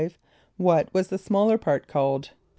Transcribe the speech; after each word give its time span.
= 0.01 0.57
What 0.57 0.91
was 0.95 1.09
the 1.09 1.19
smaller 1.19 1.59
part 1.59 1.85
called? 1.85 2.31